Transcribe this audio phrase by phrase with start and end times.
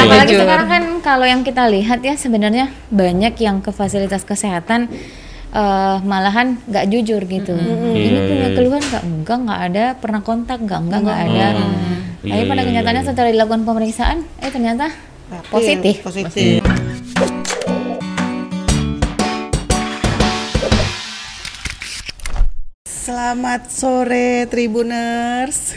[0.00, 0.42] Apalagi Jujur.
[0.46, 4.88] sekarang kan kalau yang kita lihat ya sebenarnya banyak yang ke fasilitas kesehatan
[5.50, 7.52] eh, malahan nggak jujur gitu.
[7.52, 8.56] Ini Iya, punya iya, iya.
[8.56, 9.02] keluhan nggak?
[9.04, 9.84] Enggak, nggak ada.
[9.98, 10.80] Pernah kontak nggak?
[10.80, 11.46] Enggak, nggak ada.
[12.20, 13.08] Iya, Tapi pada iya, kenyataannya iya.
[13.12, 14.86] setelah dilakukan pemeriksaan, eh ternyata
[15.50, 15.94] positif.
[16.00, 16.60] Iya, positif.
[22.86, 25.74] Selamat sore Tribuners.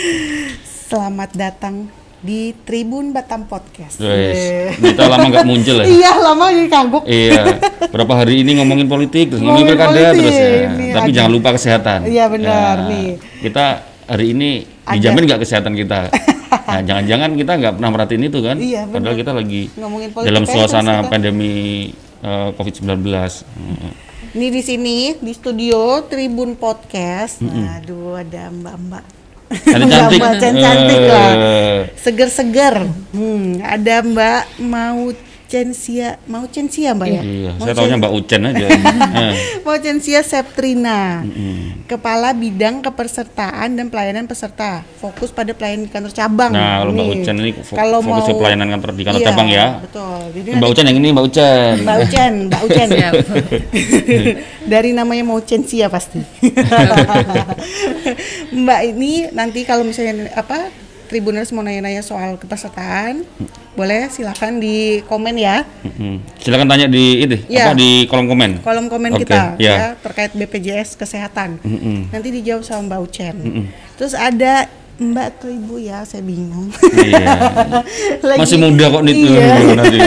[0.88, 1.88] Selamat datang
[2.22, 3.98] di Tribun Batam Podcast.
[3.98, 5.86] Wes, kita lama nggak muncul ya.
[5.98, 7.02] Iya, lama jadi kagok.
[7.04, 7.42] Iya,
[7.90, 10.70] berapa hari ini ngomongin politik, terus ngomongin pilkada terus ya.
[10.70, 11.16] ini Tapi ada.
[11.18, 11.98] jangan lupa kesehatan.
[12.06, 13.08] Iya, benar, Ya, nih.
[13.42, 13.64] Kita
[14.06, 14.50] hari ini
[14.86, 14.94] Ada.
[14.94, 16.00] dijamin nggak kesehatan kita.
[16.52, 18.56] Nah, jangan-jangan kita nggak pernah merhatiin itu kan?
[18.60, 18.92] Iya, benar.
[19.00, 21.08] Padahal kita lagi Ngomongin politik dalam suasana kita.
[21.08, 21.52] pandemi
[22.20, 23.08] eh, COVID-19.
[23.08, 23.90] Mm.
[24.32, 27.40] Ini di sini di studio Tribun Podcast.
[27.40, 29.04] Aduh, ada mbak-mbak.
[29.52, 30.18] Ada cantik.
[30.18, 31.30] Mbak-mbak cantik lah.
[31.36, 32.76] Eh, Seger-seger.
[33.12, 35.12] Hmm, ada Mbak mau
[35.52, 37.20] Censia, mau Censia Mbak ya?
[37.20, 38.66] Iya, Mau saya tahunya Mbak Ucen aja.
[38.72, 39.32] Eh,
[39.68, 41.20] Mau Censia Septrina,
[41.84, 46.50] Kepala Bidang Kepesertaan dan Pelayanan Peserta, fokus pada pelayanan di kantor cabang.
[46.50, 47.06] Nah, kalau Mbak.
[47.12, 49.66] Ucen ini fo- Kalau fokus ke mau- pelayanan kantor di kantor Iya, cabang ya.
[49.78, 50.18] Betul.
[50.32, 51.74] Jadi Mbak Ucen yang ini Mbak Ucen.
[51.78, 52.88] Mbak Ucen, Mbak Ucen.
[54.72, 56.24] Dari namanya mau Censia pasti.
[58.52, 60.72] Mbak ini nanti kalau misalnya apa
[61.12, 63.20] Tribuners mau nanya-nanya soal kepesertaan,
[63.72, 65.60] boleh silakan di komen ya.
[65.84, 66.24] Mm-mm.
[66.40, 67.68] Silakan tanya di itu, Iya.
[67.68, 68.64] apa di kolom komen.
[68.64, 69.72] kolom komen Oke, kita ya.
[69.76, 71.60] ya terkait BPJS kesehatan.
[71.60, 72.08] Mm-mm.
[72.08, 73.36] Nanti dijawab sama Mbak Ucen.
[74.00, 76.68] Terus ada Mbak atau Ibu ya, saya bingung.
[76.92, 77.26] Iya.
[78.28, 79.14] Lagi- Masih muda kok nih.
[79.16, 79.46] Iya.
[79.72, 79.98] Nanti.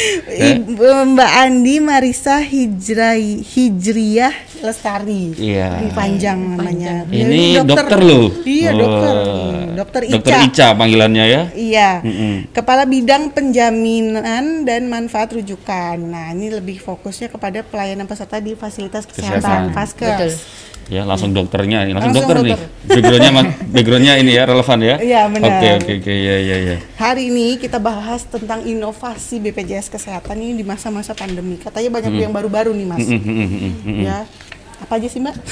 [0.54, 5.34] Ibu, Mbak Andi Marisa Hijrai Hijriyah Lestari.
[5.34, 5.82] Iya.
[5.82, 7.04] Ini panjang namanya.
[7.06, 8.30] Ini dokter loh.
[8.40, 9.14] Iya, dokter.
[9.20, 10.12] Hmm, Dokter Ica.
[10.14, 11.42] Dokter Ica panggilannya ya.
[11.50, 11.90] Iya.
[12.00, 12.34] Mm-mm.
[12.50, 15.96] Kepala Bidang Penjaminan dan Manfaat Rujukan.
[15.98, 19.62] Nah, ini lebih fokusnya kepada pelayanan peserta di fasilitas kesehatan, Kesehatan.
[19.72, 20.08] Faskes.
[20.08, 20.32] Betul.
[20.88, 22.58] Ya, langsung dokternya ini, langsung, Langsung dokter, dokter.
[22.58, 22.78] nih.
[22.90, 23.32] Backgroundnya
[23.70, 24.96] backgroundnya ini ya relevan ya.
[24.98, 25.46] Iya, benar.
[25.46, 26.76] Oke, oke, oke, ya, ya, ya.
[26.98, 31.60] Hari ini kita bahas tentang inovasi BPJS Kesehatan ini di masa-masa pandemi.
[31.62, 33.06] Katanya banyak yang baru-baru nih, Mas.
[33.06, 34.02] Mm, mm, mm, mm, mm.
[34.02, 34.18] Ya.
[34.80, 35.34] Apa aja sih, Mbak?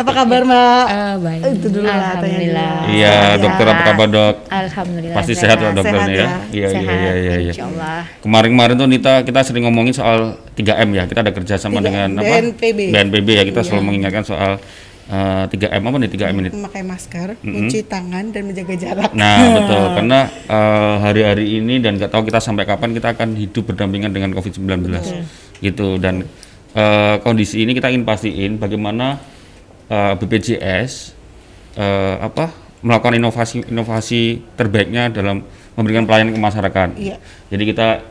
[0.00, 0.84] apa kabar, Mbak?
[0.88, 1.40] Eh, baik.
[1.54, 2.72] Itu dulu lah, Alhamdulillah.
[2.88, 3.36] Iya, Ya.
[3.38, 4.34] dokter apa kabar dok?
[4.48, 5.16] Alhamdulillah.
[5.16, 6.18] Pasti sehat lah dokternya sehat ya.
[6.18, 6.26] ya.
[6.50, 7.52] Iya, iya, Sehat, iya, iya, iya.
[7.54, 7.98] Insya Allah.
[8.20, 10.18] Kemarin-kemarin tuh Nita kita sering ngomongin soal
[10.52, 11.04] 3M ya.
[11.06, 12.26] Kita ada kerjasama 3M, dengan apa?
[12.26, 12.78] BNPB.
[12.90, 13.44] BNPB ya.
[13.44, 13.66] Kita Iya.
[13.66, 14.52] selalu mengingatkan soal
[15.08, 16.48] eh, 3M apa nih 3M ini?
[16.52, 19.10] Memakai masker, mencuci tangan dan menjaga jarak.
[19.14, 23.64] Nah betul karena eh, hari-hari ini dan nggak tahu kita sampai kapan kita akan hidup
[23.64, 24.68] berdampingan dengan COVID-19
[25.58, 26.26] gitu dan
[26.74, 29.18] eh, kondisi ini kita ingin pastiin bagaimana
[29.90, 31.14] eh, BPJS
[31.78, 35.42] eh, apa melakukan inovasi-inovasi terbaiknya dalam
[35.74, 36.88] memberikan pelayanan ke masyarakat.
[36.98, 37.16] Iya.
[37.50, 38.02] Jadi kita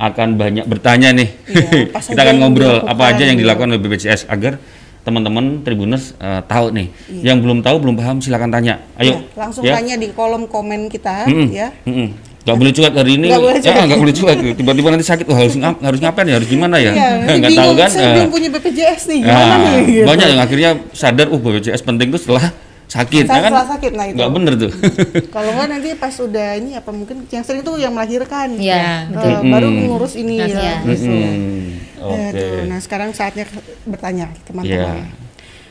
[0.00, 1.28] akan banyak bertanya nih.
[1.48, 4.60] Iya, kita akan ngobrol apa aja yang dilakukan oleh BPJS agar
[5.04, 6.88] teman-teman Tribuners eh, tahu nih.
[7.20, 8.80] Yang belum tahu belum paham silakan tanya.
[8.96, 9.20] Ayo.
[9.20, 9.76] Iya, langsung ya.
[9.76, 11.48] tanya di kolom komen kita Mm-mm.
[11.52, 11.68] ya.
[11.84, 12.08] Mm-mm.
[12.44, 13.28] Nggak boleh cuek hari ini.
[13.32, 14.38] Nggak boleh Ya, nggak boleh cuek.
[14.60, 15.24] Tiba-tiba nanti sakit.
[15.32, 16.36] Wah, harus ngap, harus ngapain ya?
[16.36, 16.92] Harus gimana ya?
[16.92, 17.88] Iya, ini nggak tahu kan?
[17.88, 19.76] Saya belum punya BPJS nih, gimana nah, nih?
[19.88, 20.04] Gitu.
[20.04, 22.52] Banyak yang akhirnya sadar, uh BPJS penting tuh setelah
[22.84, 23.24] sakit.
[23.24, 23.50] Saat ya kan?
[23.50, 24.16] setelah sakit, nah itu.
[24.20, 24.70] Nggak bener tuh.
[25.34, 28.48] Kalau nggak nanti pas udah ini apa mungkin yang sering tuh yang melahirkan.
[28.60, 29.32] Iya, betul.
[29.48, 30.74] baru ngurus ini Nah, ya.
[30.84, 32.36] Ya, Oke.
[32.36, 32.68] tuh.
[32.68, 33.48] Nah sekarang saatnya
[33.88, 35.00] bertanya teman-teman.
[35.00, 35.24] Iya.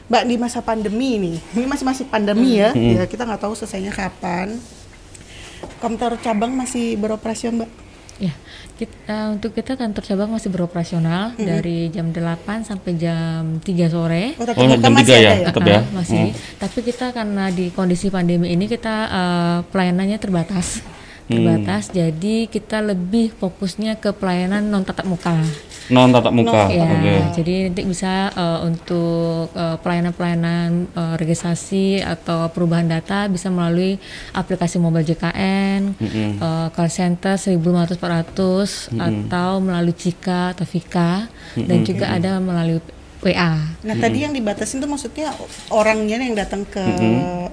[0.09, 3.93] Mbak di masa pandemi nih, ini masih masih pandemi ya, ya kita nggak tahu selesainya
[3.93, 4.57] kapan.
[5.79, 7.69] Kantor cabang masih beroperasi Mbak?
[8.21, 8.29] Ya,
[8.77, 14.37] kita, untuk kita kantor cabang masih beroperasional dari jam 8 sampai jam 3 sore.
[14.37, 15.33] Oh, Oh, jam masih tiga ada ya?
[15.33, 15.47] ya?
[15.49, 15.79] Tetap Ah, ya?
[15.91, 16.23] masih.
[16.55, 20.85] Tapi kita karena di kondisi pandemi ini kita eh, pelayanannya terbatas.
[21.25, 21.89] Terbatas.
[21.89, 25.33] Jadi kita lebih fokusnya ke pelayanan non tatap muka.
[25.91, 26.71] Non tatap muka.
[26.71, 27.15] Ya, Oke.
[27.35, 33.99] jadi nanti bisa eh, untuk eh, pelayanan-pelayanan eh, registrasi atau perubahan data bisa melalui
[34.31, 37.99] aplikasi mobile JKN, eh, call center 1500
[38.95, 41.27] atau melalui Cika atau Vika
[41.57, 42.79] dan juga ada melalui
[43.23, 43.55] WA.
[43.87, 45.31] Nah tadi yang dibatasin tuh maksudnya
[45.71, 46.83] orangnya yang datang ke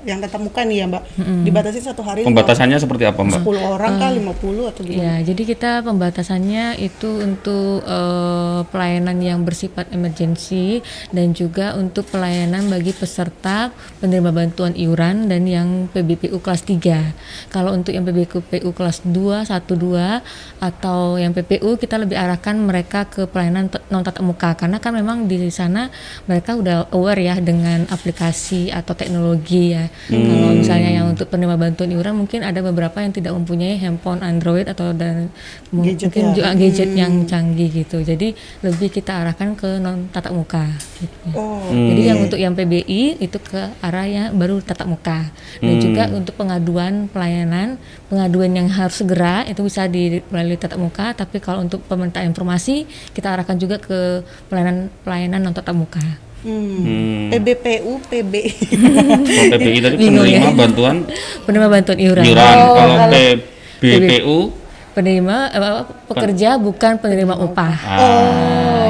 [0.03, 1.03] yang tatap muka nih ya Mbak,
[1.45, 3.41] dibatasin satu hari Pembatasannya seperti apa, Mbak?
[3.45, 5.01] 10 orang kah 50 atau gimana?
[5.01, 10.81] Ya, jadi kita pembatasannya itu untuk eh, pelayanan yang bersifat emergensi
[11.13, 13.71] dan juga untuk pelayanan bagi peserta
[14.01, 17.53] penerima bantuan iuran dan yang PBPU kelas 3.
[17.53, 23.05] Kalau untuk yang PBPU kelas 2, 1, 2 atau yang PPU kita lebih arahkan mereka
[23.09, 25.93] ke pelayanan non tatap muka karena kan memang di sana
[26.25, 29.93] mereka udah aware ya dengan aplikasi atau teknologi ya.
[30.09, 34.65] Kalau misalnya yang untuk penerima bantuan iuran mungkin ada beberapa yang tidak mempunyai handphone Android
[34.65, 35.29] atau dan
[35.71, 36.33] Gadget mungkin ya.
[36.35, 38.01] juga gadget yang canggih gitu.
[38.01, 38.33] Jadi
[38.65, 40.65] lebih kita arahkan ke non tatap muka.
[40.97, 41.29] Gitu.
[41.37, 41.61] Oh.
[41.69, 45.29] Jadi yang untuk yang PBI itu ke arah yang baru tatap muka.
[45.61, 47.77] Dan juga untuk pengaduan pelayanan,
[48.11, 52.83] pengaduan yang harus segera itu bisa di melalui tatap muka, tapi kalau untuk pemerintah informasi
[53.11, 54.21] kita arahkan juga ke
[54.51, 56.03] pelayanan pelayanan non tatap muka.
[56.41, 57.29] Hmm.
[57.31, 58.33] PBPU, PB.
[58.67, 60.41] Kalau PBI tadi Bingung ya.
[60.41, 60.97] penerima bantuan
[61.45, 62.25] Penerima bantuan iuran.
[62.25, 62.55] iuran.
[62.59, 63.39] Oh, kalau kalau-
[63.79, 64.39] PBPU
[64.91, 67.73] Penerima eh, pekerja bukan penerima upah.
[67.79, 67.99] ah,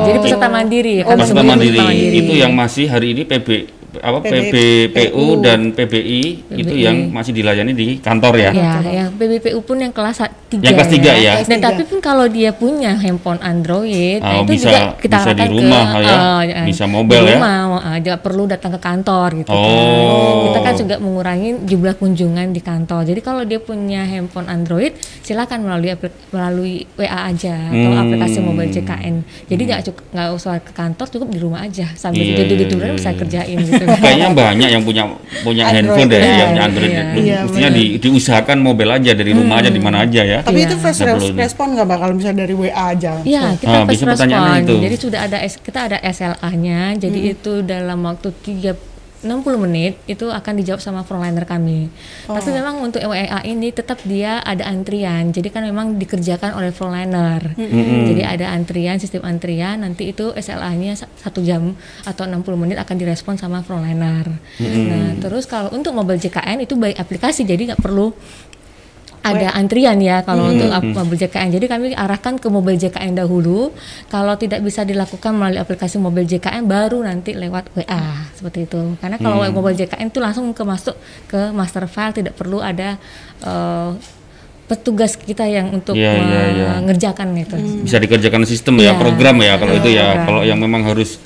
[0.01, 1.05] Nah, jadi peserta mandiri ya.
[1.05, 1.77] Oh, peserta mandiri.
[1.77, 3.49] peserta itu yang masih hari ini PB
[3.99, 4.55] apa PB
[4.87, 6.23] PBPU dan PBI
[6.53, 8.51] itu yang masih dilayani di kantor ya.
[8.51, 11.33] Ya, yang PBPU pun yang kelas 3 Yang kelas tiga ya.
[11.43, 15.31] Dan tapi pun kalau dia punya handphone Android, Oh, nah itu bisa- juga kita bisa
[15.31, 16.17] di arahkan rumah ke, ya.
[16.43, 17.37] eh, Bisa mobile di ya.
[17.37, 19.63] rumah, eh, jangan perlu datang ke kantor gitu Oh.
[19.63, 19.75] kan.
[20.47, 23.01] Kita kan juga mengurangi jumlah kunjungan di kantor.
[23.05, 24.91] Jadi kalau dia punya handphone Android,
[25.21, 25.95] silakan melalui
[26.31, 28.03] melalui WA aja atau Hmm.
[28.03, 29.15] aplikasi mobile JKN.
[29.47, 32.97] Jadi nggak nggak usah ke kantor, cukup di rumah aja sambil Iya, tidur tiduran iya,
[32.97, 33.19] bisa iya.
[33.19, 33.79] kerjain gitu.
[33.81, 35.03] Kayaknya banyak yang punya
[35.41, 36.27] punya Android handphone deh, ya.
[36.31, 36.91] yang punya Android.
[36.91, 37.05] Iya.
[37.15, 40.39] Iya, Mestinya di, diusahakan mobile aja dari rumah aja di mana aja ya.
[40.41, 40.67] Tapi Iya.
[40.67, 41.01] itu fast
[41.35, 43.13] respon nggak bakal misalnya dari WA aja?
[43.23, 44.29] Iya, kita Ah, fast bisa respon.
[44.61, 44.75] itu.
[44.75, 44.83] Hmm.
[44.83, 46.81] Jadi sudah ada S- kita ada SLA-nya.
[46.97, 48.73] Jadi itu dalam waktu 3
[49.21, 51.93] 60 menit itu akan dijawab sama frontliner kami.
[52.25, 52.41] Oh.
[52.41, 55.29] Tapi memang untuk WA ini tetap dia ada antrian.
[55.29, 57.53] Jadi kan memang dikerjakan oleh frontliner.
[58.09, 59.85] Jadi ada antrian, sistem antrian.
[59.85, 64.25] Nanti itu SLA-nya sa- satu jam atau 60 menit akan direspon sama frontliner.
[64.61, 67.45] Nah, terus kalau untuk mobile JKN itu by aplikasi.
[67.45, 68.13] Jadi nggak perlu
[69.21, 71.53] ada antrian ya kalau untuk ap- mobil JKN.
[71.53, 73.69] Jadi kami arahkan ke mobil JKN dahulu.
[74.07, 78.03] Kalau tidak bisa dilakukan melalui aplikasi mobil JKN baru nanti lewat WA
[78.33, 78.97] seperti itu.
[78.97, 80.97] Karena kalau mobil JKN itu langsung ke masuk
[81.27, 82.97] ke master file tidak perlu ada
[83.41, 83.91] eh,
[84.65, 86.69] petugas kita yang untuk Iya, iya, iya.
[86.79, 87.59] mengerjakan itu.
[87.83, 88.97] Bisa dikerjakan sistem ya, Iya.
[88.97, 90.05] program ya kalau Iya, itu ya.
[90.07, 90.25] program.
[90.25, 91.19] Kalau yang memang harus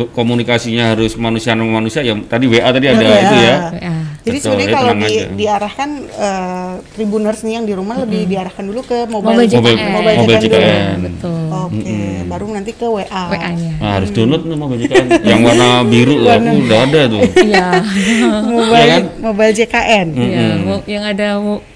[0.00, 3.18] komunikasinya harus manusia sama manusia ya tadi WA tadi ada WA.
[3.18, 3.56] itu ya.
[3.74, 3.94] WA.
[4.20, 5.24] Jadi Betul, sebenarnya ya, kalau di, aja.
[5.32, 9.90] diarahkan eh, tribuners nih yang di rumah lebih diarahkan dulu ke mobile, Mobile Mobile, JKN.
[9.90, 10.52] mobile mobile JKN.
[10.52, 10.98] JKN.
[11.00, 11.42] Betul.
[11.50, 11.96] Oke,
[12.28, 13.22] baru nanti ke WA.
[13.26, 13.72] WA-nya.
[13.76, 15.06] Nah, harus download tuh mobil JKN.
[15.30, 17.20] yang warna biru ya, aku udah ada tuh.
[17.34, 17.66] Iya.
[18.52, 19.02] Mobile, Iya kan?
[19.18, 20.06] mobile JKN.
[20.12, 21.26] Iya, mau- yang ada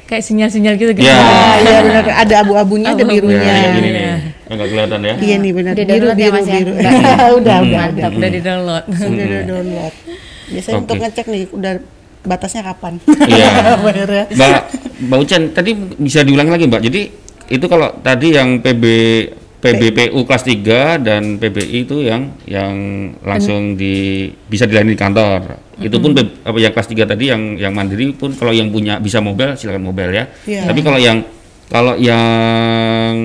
[0.04, 1.00] kayak sinyal-sinyal gitu kan.
[1.00, 1.16] Iya.
[1.16, 2.04] Ah, iya benar.
[2.04, 3.40] Ada abu-abunya, ada birunya.
[3.40, 3.96] Ya, yang ini Iya.
[3.96, 4.04] nih.
[4.44, 5.14] Enggak kelihatan ya.
[5.16, 5.72] Iya nih benar.
[5.72, 6.44] Udah Biru, ya, biru, ya?
[6.44, 6.72] biru.
[6.76, 6.92] Udah.
[7.00, 7.80] udah, udah, udah.
[7.88, 8.84] Mantap, udah di-download.
[8.92, 9.94] Sudah udah download.
[10.44, 11.02] Biasanya untuk Oke.
[11.02, 11.72] ngecek nih udah
[12.24, 12.98] batasnya kapan.
[13.28, 13.48] Iya.
[13.84, 14.24] Bayarnya.
[14.32, 14.60] Mbak
[15.08, 16.82] Mbak Ucen tadi bisa diulang lagi Mbak.
[16.88, 17.02] Jadi
[17.52, 18.84] itu kalau tadi yang PB
[19.64, 22.74] PBPU kelas 3 dan PBI itu yang yang
[23.24, 25.40] langsung di bisa dilayani di kantor.
[25.80, 29.24] Itu pun apa yang kelas 3 tadi yang yang mandiri pun kalau yang punya bisa
[29.24, 30.24] mobile silakan mobile ya.
[30.44, 30.68] Iya.
[30.68, 31.24] Tapi kalau yang
[31.72, 33.16] kalau yang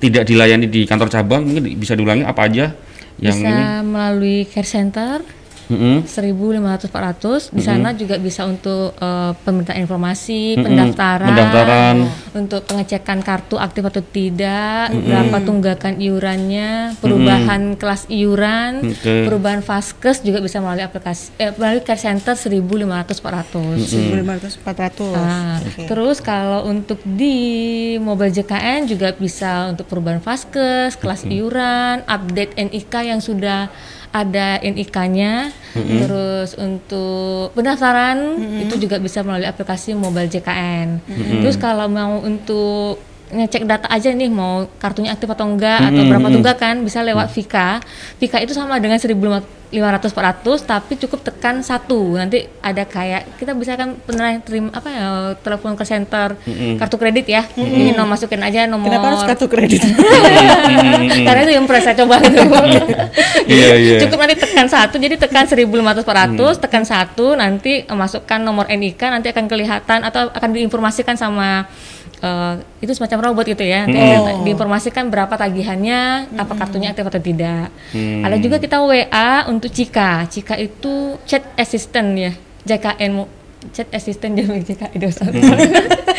[0.00, 2.72] tidak dilayani di kantor cabang mungkin bisa diulangi apa aja
[3.20, 3.62] yang bisa ini.
[3.84, 5.20] melalui care center
[5.66, 6.06] Mm-mm.
[6.06, 10.64] 1500 400 di sana juga bisa untuk eh, pemintaan informasi, Mm-mm.
[10.64, 11.96] pendaftaran, Pendaftaran.
[12.34, 19.26] untuk pengecekan kartu aktif atau tidak, berapa tunggakan iurannya, perubahan kelas iuran, Oke.
[19.26, 23.82] perubahan vaskes juga bisa melalui aplikasi eh, melalui care center 1500 400.
[23.82, 25.18] 1500 400.
[25.18, 25.84] Ah, Oke.
[25.86, 27.36] Terus kalau untuk di
[27.98, 33.68] mobile JKN juga bisa untuk perubahan vaskes, kelas iuran, update NIK yang sudah
[34.22, 41.04] ada NIK-nya, terus untuk pendaftaran itu juga bisa melalui aplikasi mobile JKN.
[41.44, 42.96] Terus kalau mau untuk
[43.26, 47.82] ngecek data aja nih mau kartunya aktif atau enggak atau berapa tunggakan bisa lewat Vika.
[48.22, 53.74] Vika itu sama dengan 1500 400 tapi cukup tekan satu nanti ada kayak kita bisa
[53.74, 55.06] kan pernah terima apa ya
[55.42, 56.38] telepon ke center
[56.78, 59.82] kartu kredit ya ini nomor masukin aja nomor Kenapa harus kartu kredit?
[61.26, 62.40] karena itu yang pernah saya coba gitu.
[63.46, 63.98] Iya, iya.
[64.02, 69.30] Cukup nanti tekan satu, jadi tekan 1500 400, tekan satu, nanti masukkan nomor NIK, nanti
[69.30, 71.70] akan kelihatan atau akan diinformasikan sama
[72.26, 72.52] eh,
[72.82, 73.86] itu semacam robot gitu ya.
[73.86, 76.00] Nanti ada- diinformasikan berapa tagihannya,
[76.34, 77.70] apa kartunya aktif atau tidak.
[77.94, 80.26] Ada juga kita WA untuk Cika.
[80.26, 82.32] Cika itu chat assistant ya,
[82.66, 83.12] JKN
[83.74, 85.08] chat assistant jadi JKN itu.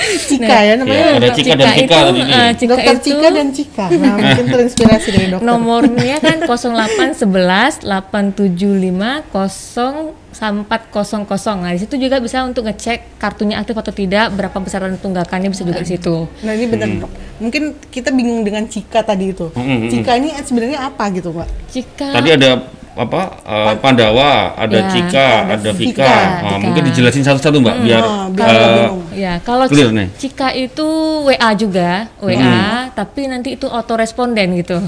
[0.07, 0.99] Cika ya namanya.
[0.99, 2.31] Iya, ada Cika dan Cika itu, tadi ini.
[2.31, 3.85] eh, Cika Dokter itu Cika dan Cika.
[3.91, 5.47] Nah, mungkin terinspirasi dari dokter.
[5.47, 11.63] nomornya kan 0811 875 0 400.
[11.63, 15.65] Nah, di situ juga bisa untuk ngecek kartunya aktif atau tidak, berapa besaran tunggakannya bisa
[15.65, 16.29] juga di situ.
[16.45, 17.11] Nah ini benar dok.
[17.41, 19.49] Mungkin kita bingung dengan Cika tadi itu.
[19.51, 19.89] Mm-mm.
[19.89, 21.47] Cika ini sebenarnya apa gitu mbak?
[21.73, 22.49] Jika Tadi ada
[22.97, 26.01] apa uh, Pandawa, ada Ya, Cika, ada Vika.
[26.01, 26.09] Vika.
[26.09, 26.57] Nah, Vika.
[26.65, 28.89] mungkin dijelasin satu-satu Mbak biar Oh, biar uh.
[29.13, 30.09] Ya, kalau Clear nih.
[30.17, 30.87] Cika itu
[31.23, 34.81] WA juga, WA, tapi nanti itu auto responden gitu.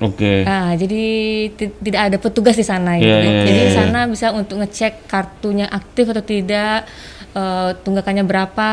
[0.00, 0.44] oke.
[0.44, 1.04] Ah, jadi
[1.52, 3.08] ti- tidak ada petugas di sana gitu.
[3.08, 3.78] Iya, iya, jadi iya, di iya.
[3.78, 6.84] sana bisa untuk ngecek kartunya aktif atau tidak,
[7.34, 8.68] eh, tunggakannya berapa,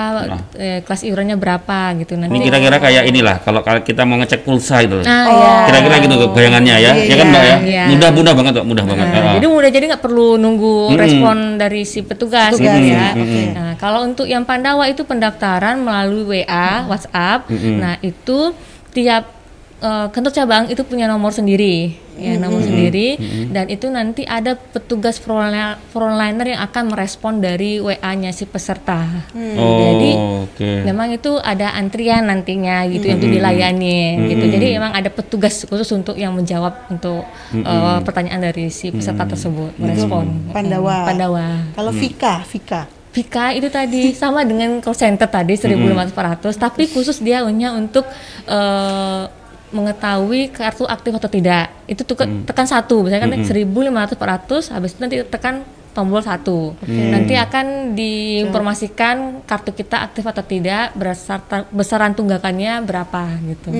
[0.53, 2.29] eh, kelas iurannya berapa gitu nanti.
[2.31, 5.01] Ini kira-kira kayak inilah kalau kalau kita mau ngecek pulsa itu.
[5.01, 5.33] Ah, Oh.
[5.33, 5.53] ya.
[5.65, 6.91] Kira-kira gitu bayangannya ya.
[6.93, 7.57] Iya, Ya kan Mbak ya?
[7.65, 7.83] iya.
[7.89, 9.07] Mudah-mudah banget kok, mudah banget.
[9.07, 9.33] Nah, Ah.
[9.35, 11.01] jadi mudah jadi nggak perlu nunggu Mm-mm.
[11.01, 13.09] respon dari si petugas, Petugas, gitu ya.
[13.17, 13.41] Oke.
[13.51, 17.49] Nah, kalau untuk yang Pandawa itu pendaftaran melalui WA, WhatsApp.
[17.49, 18.53] Nah, itu
[18.91, 19.40] tiap
[19.81, 23.17] eh, kantor cabang itu punya nomor sendiri, ya nomor sendiri,
[23.49, 29.27] dan itu nanti ada petugas frontliner yang akan merespon dari WA-nya si peserta.
[29.33, 30.11] Oh, Jadi
[30.45, 30.71] oke.
[30.85, 34.45] memang itu ada antrian nantinya gitu yang untuk dilayani gitu.
[34.47, 37.25] Jadi memang ada petugas khusus untuk yang menjawab untuk
[37.57, 40.53] eh, pertanyaan dari si peserta tersebut, merespon.
[40.53, 41.09] Pandawa.
[41.09, 41.45] Pandawa.
[41.73, 43.01] Kalau Vika, Vika.
[43.11, 48.07] Vika itu tadi sama dengan call center tadi 1.500 tapi khusus dia hanya untuk
[48.47, 49.23] eh,
[49.71, 51.71] mengetahui kartu aktif atau tidak.
[51.85, 55.55] Itu tuh tekan satu, misalnya kan 1.500 habis itu nanti tekan
[55.91, 56.71] tombol satu.
[56.87, 63.75] Nanti akan diinformasikan kartu kita aktif atau tidak, berdasar besaran tunggakannya berapa gitu.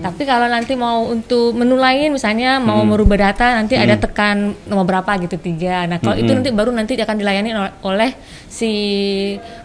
[0.00, 4.88] Tapi kalau nanti mau untuk menu lain misalnya mau merubah data nanti ada tekan nomor
[4.88, 5.84] berapa gitu tiga.
[5.84, 8.16] Nah kalau itu nanti baru nanti akan dilayani ol- oleh
[8.48, 8.72] si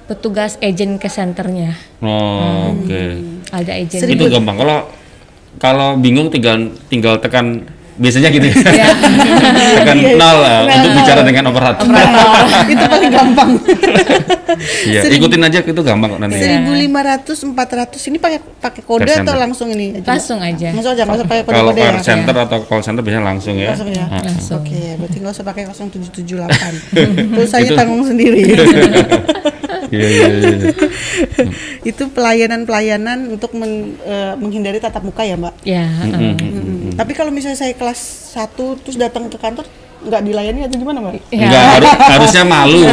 [0.08, 1.72] petugas agent ke centernya.
[2.04, 3.02] Oh, oke.
[3.48, 4.12] Ada agent.
[4.12, 4.60] Itu gampang.
[4.60, 4.80] Kalau
[5.58, 6.56] kalau bingung tinggal
[6.88, 8.56] tinggal tekan biasanya gitu ya.
[8.56, 8.88] Iya.
[9.84, 11.86] tekan nol eh, untuk bicara dengan operator.
[12.74, 13.50] itu paling gampang.
[14.84, 16.42] Iya, ikutin aja itu gampang kok nanti.
[16.42, 19.36] 1500 400 ini pakai pakai kode Call atau center.
[19.38, 20.08] langsung ini aja?
[20.18, 20.68] Langsung aja.
[20.74, 22.02] Langsung aja, usah pakai Kalau kode-kode call ya.
[22.02, 23.70] center atau call center biasanya langsung ya.
[23.76, 24.06] Langsung ya.
[24.10, 24.60] Langsung.
[24.66, 27.38] Oke, berarti nggak usah pakai 0778.
[27.38, 28.42] Pulsanya Itu- tanggung sendiri.
[29.92, 30.72] Iya, iya, iya.
[31.92, 35.54] itu pelayanan-pelayanan untuk men- eh, menghindari tatap muka ya, Mbak.
[35.62, 35.84] Ya.
[35.84, 36.34] heeh.
[36.40, 36.96] Mm-mm.
[36.96, 38.00] Tapi kalau misalnya saya kelas
[38.32, 39.68] 1 terus datang ke kantor
[40.02, 41.14] nggak dilayani atau gimana, Mbak?
[41.30, 41.46] Ya.
[41.46, 42.82] Enggak, haru- harusnya malu.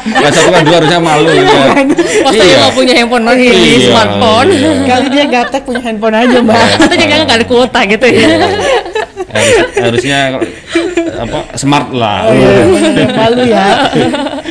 [0.00, 1.28] Kelas satu kan dua harusnya malu.
[1.28, 1.44] ya.
[1.44, 4.48] Masa dia nggak punya handphone lagi Iya, smartphone.
[4.50, 4.70] iya.
[4.86, 6.56] Kali dia gaptek punya handphone aja, Mbak.
[6.78, 8.26] Atau jangan nggak ada kuota gitu ya.
[9.30, 10.18] Harus- harusnya
[11.20, 12.24] apa smart lah.
[12.24, 13.66] Oh iya, malu ya.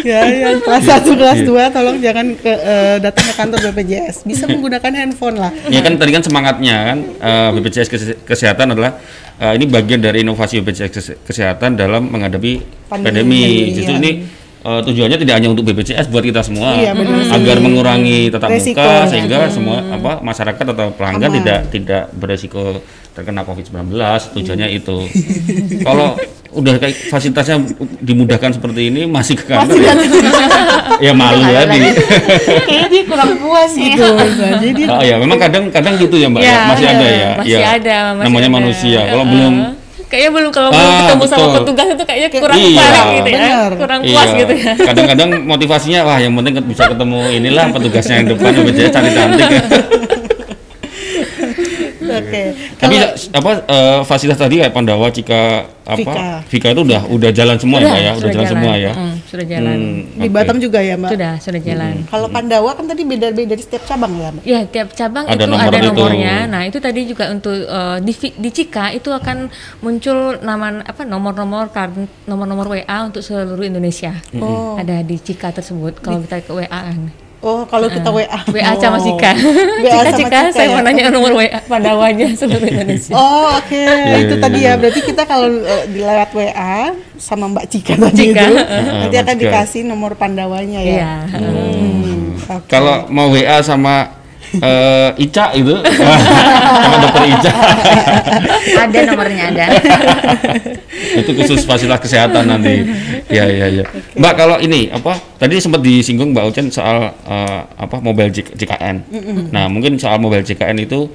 [0.02, 4.16] Ya, yang kelas 1, kelas 2 tolong jangan ke, eh, datang ke kantor BPJS.
[4.24, 5.52] Bisa menggunakan handphone lah.
[5.68, 8.98] Ya kan tadi kan semangatnya kan eh, BPJS Kese- Kesehatan adalah
[9.36, 13.44] eh, ini bagian dari inovasi BPJS Kese- Kesehatan dalam menghadapi Pandemi, pandemi.
[13.72, 14.02] Justru iya.
[14.02, 14.12] ini
[14.60, 16.92] eh, tujuannya tidak hanya untuk BPJS buat kita semua Iya,
[17.30, 19.08] agar mengurangi tatap Resiko, muka ya.
[19.08, 21.38] sehingga semua apa masyarakat atau pelanggan Aman.
[21.40, 23.96] tidak tidak beresiko terkena COVID-19
[24.34, 24.98] tujuannya itu.
[25.88, 26.16] Kalau
[26.50, 27.62] udah kayak fasilitasnya
[28.02, 29.94] dimudahkan seperti ini masih ke kantor ya,
[31.06, 31.78] ya malu ya di
[32.66, 34.02] Kayaknya dia kurang puas gitu.
[34.18, 37.30] Nah, jadi Oh ya, memang kadang-kadang gitu ya Mbak, ya, Ya, masih ada ya.
[37.38, 37.68] Masih ya.
[37.78, 37.98] ada.
[38.18, 38.58] Masih Namanya ada.
[38.58, 39.00] manusia.
[39.06, 39.34] Kalau Heeh.
[39.38, 39.54] belum
[40.10, 41.54] Kayaknya belum kalau Ah, belum ketemu sama betul.
[41.62, 43.38] petugas itu kayaknya kurang Iya, balik gitu ya.
[43.38, 43.70] benar.
[43.78, 44.72] Kurang puas iya, gitu ya.
[44.82, 49.46] Kadang-kadang motivasinya wah yang penting bisa ketemu inilah petugasnya yang depan BPJS cantik-cantik.
[49.46, 49.62] ya.
[52.10, 52.44] Oke.
[52.82, 55.42] Tapi Kalau- apa eh, fasilitas tadi kayak Pandawa, Cika
[55.90, 56.28] apa Vika.
[56.46, 58.92] Vika itu udah udah jalan semua ya, ya, udah jalan semua ya.
[58.94, 59.78] Mm, sudah jalan.
[59.78, 60.28] Hmm, di.
[60.30, 61.10] Batam juga ya, Mbak?
[61.18, 61.94] Sudah, sudah jalan.
[62.06, 64.44] Kalau Pandawa kan tadi beda-beda dari setiap cabang ya, Mbak?
[64.46, 65.90] Ya, tiap cabang Ada itu nomor ada itu.
[65.90, 66.36] nomornya.
[66.46, 69.50] Nah, itu tadi juga untuk eh, di, di Cika itu akan
[69.82, 71.74] muncul nama apa nomor-nomor
[72.30, 74.14] nomor-nomor WA untuk seluruh Indonesia.
[74.38, 74.78] Oh.
[74.78, 77.29] Ada di Cika tersebut kalau kita ke WA kan.
[77.40, 78.28] Oh, kalau kita WA.
[78.52, 79.04] WA sama Oh.
[79.08, 79.32] Cika.
[79.80, 80.76] WA Cika sama Cika, saya ya?
[80.76, 83.16] mau nanya nomor WA Pandawanya seluruh Indonesia.
[83.16, 83.80] Oh oke
[84.20, 84.72] itu iya, tadi iya.
[84.76, 88.84] ya berarti kita kalau eh, di lewat WA sama Mbak Cika tadi Cika, itu heeh.
[89.08, 90.92] nanti Mbak akan dikasih nomor pandawanya ya.
[91.00, 91.14] Iya.
[91.32, 92.68] Hmm, oke.
[92.68, 94.19] Kalau mau WA sama
[94.58, 97.52] eh, Ica itu sama dokter Ica
[98.80, 99.66] ada nomornya ada.
[101.20, 102.86] itu khusus fasilitas kesehatan nanti.
[103.30, 103.86] Ya ya ya.
[104.18, 108.96] Mbak kalau ini apa tadi sempat disinggung Mbak Ucen soal eh, apa mobile JKN.
[109.54, 111.10] Nah mungkin soal mobile JKN itu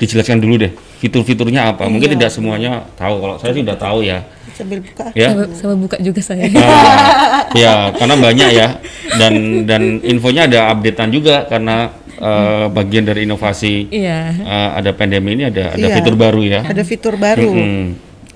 [0.00, 1.88] dijelaskan dulu deh fitur-fiturnya apa.
[1.88, 3.20] Mungkin tidak semuanya tahu.
[3.20, 4.18] Kalau saya sih udah tahu ya.
[4.56, 5.08] Sambil buka.
[5.16, 5.32] Ya.
[5.32, 6.44] Sama, sama buka juga saya.
[6.52, 8.68] Ah, ya karena banyak ya
[9.16, 14.20] dan dan infonya ada updatean juga karena eh, bagian dari inovasi Iya.
[14.36, 15.96] eh, ada pandemi ini ada ada Iya.
[15.96, 16.60] fitur baru ya.
[16.62, 17.50] Ada fitur baru.
[17.50, 17.84] Mm-mm.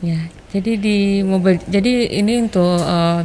[0.01, 3.21] Ya, jadi di mobil, jadi ini untuk eh,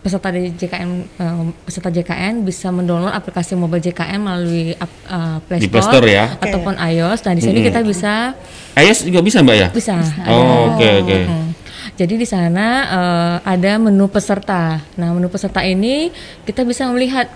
[0.00, 5.68] peserta di JKN, eh, peserta JKN bisa mendownload aplikasi mobile JKN melalui eh, Play Di
[5.68, 6.26] Store, Play Store ya.
[6.38, 7.20] ataupun iOS.
[7.22, 8.32] Nah di sini kita bisa
[8.74, 9.68] iOS juga bisa mbak ya?
[9.70, 10.00] bisa.
[10.24, 11.18] Oh, oke, oke.
[11.26, 11.48] Mm.
[11.96, 14.80] Jadi di sana eh, ada menu peserta.
[14.96, 16.08] Nah, menu peserta ini
[16.48, 17.28] kita bisa melihat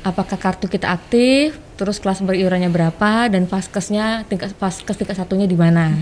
[0.00, 5.56] apakah kartu kita aktif, terus kelas beriurannya berapa dan faskesnya tingkat faskes tingkat satunya di
[5.56, 5.92] mana.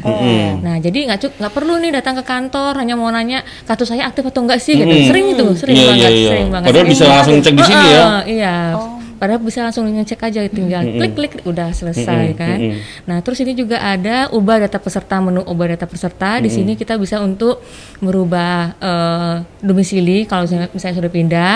[0.59, 4.27] Nah, jadi nggak nggak perlu nih datang ke kantor hanya mau nanya kartu saya aktif
[4.27, 4.91] atau enggak sih gitu.
[5.07, 6.31] Sering itu, sering Iya, banget, iya, iya.
[6.31, 6.67] sering banget.
[6.71, 8.03] Padahal bisa langsung cek di sini ya.
[8.03, 8.57] Heeh, Iya.
[9.19, 12.59] Padahal bisa langsung ngecek aja tinggal klik-klik udah selesai kan.
[13.03, 16.39] Nah, terus ini juga ada ubah data peserta menu ubah data peserta.
[16.39, 17.59] Di sini kita bisa untuk
[17.99, 21.55] merubah eh, domisili kalau misalnya, misalnya sudah pindah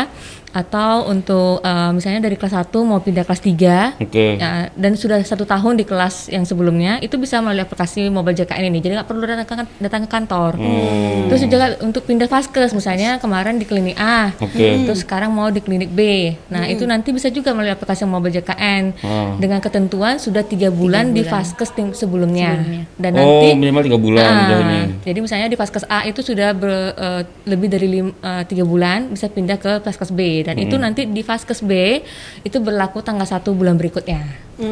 [0.52, 4.36] atau untuk eh, misalnya dari kelas 1 mau pindah kelas 3 Oke.
[4.36, 8.68] Ya, dan sudah satu tahun di kelas yang sebelumnya itu bisa melalui aplikasi mobile JKN
[8.68, 11.26] ini jadi nggak perlu datang ke, datang ke kantor Hmm.
[11.26, 14.84] terus juga untuk pindah vaskes misalnya kemarin di klinik A Oke.
[14.84, 16.00] terus sekarang mau di klinik B
[16.46, 19.34] nah itu nanti bisa juga melalui aplikasi mobile JKN Ah.
[19.36, 22.60] dengan ketentuan sudah tiga bulan, di vaskes ting- sebelumnya.
[22.94, 24.30] dan oh, nanti minimal tiga bulan
[24.60, 24.80] ini.
[25.02, 29.08] jadi misalnya di vaskes A itu sudah ber- eh, lebih dari lim- eh, tiga bulan
[29.08, 32.02] bisa pindah ke vaskes B dan itu nanti di vaskes B
[32.42, 34.22] itu berlaku tanggal satu bulan berikutnya.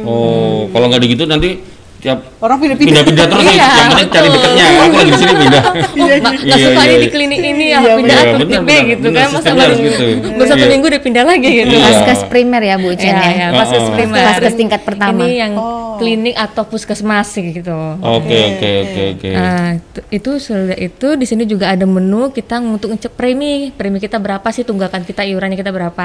[0.07, 2.91] Oh, kalau nggak gitu nanti tiap Orang pindah-pindah.
[3.05, 3.55] pindah-pindah terus nih.
[3.55, 4.41] Iya, yang penting cari betul.
[4.51, 4.65] dekatnya.
[4.81, 5.63] Aku lagi di sini pindah.
[5.63, 7.13] Oh, nggak nggak Iya, suka iya, nih di iya.
[7.13, 10.05] klinik ini ya Iya, pindah iya, klinik B gitu kan masa baru gitu.
[10.33, 10.71] baru satu Iya.
[10.71, 11.71] minggu udah pindah lagi gitu.
[11.71, 11.85] Iya.
[11.87, 13.31] Vaskes primer ya Bu Chen Iya, ya.
[13.31, 13.95] iya, vaskes Oh, oh.
[13.95, 14.25] primer.
[14.27, 15.21] Vaskes tingkat pertama.
[15.21, 15.53] Ini yang
[15.97, 17.77] klinik atau puskesmas gitu.
[18.01, 19.31] Oke, oke, oke, oke.
[19.31, 23.99] Nah, itu- itu sudah itu di sini juga ada menu kita untuk ngecek premi, premi
[23.99, 26.05] kita berapa sih tunggakan kita iurannya kita berapa.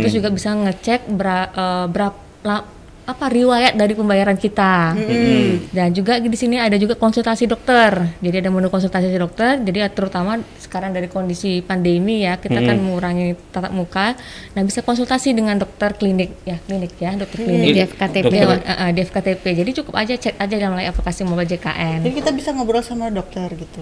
[0.00, 2.56] Terus juga bisa ngecek eh, berapa
[3.08, 4.92] apa riwayat dari pembayaran kita.
[5.72, 8.20] Dan juga di sini ada juga konsultasi dokter.
[8.20, 9.56] Jadi ada menu konsultasi dokter.
[9.64, 14.12] Jadi ya terutama sekarang dari kondisi pandemi ya, kita kan mengurangi tatap muka.
[14.52, 17.72] Nah, bisa konsultasi dengan dokter klinik ya, klinik ya, dokter klinik.
[17.72, 18.32] Di FKTP.
[18.36, 19.44] Eh, eh, di FKTP.
[19.64, 22.04] Jadi cukup aja cek aja melalui aplikasi mobile JKN.
[22.04, 23.80] Jadi kita bisa ngobrol sama dokter gitu.